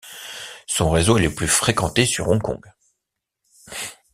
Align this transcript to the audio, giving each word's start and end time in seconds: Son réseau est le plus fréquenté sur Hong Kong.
Son 0.65 0.89
réseau 0.89 1.19
est 1.19 1.21
le 1.21 1.31
plus 1.35 1.45
fréquenté 1.47 2.07
sur 2.07 2.27
Hong 2.27 2.41
Kong. 2.41 2.59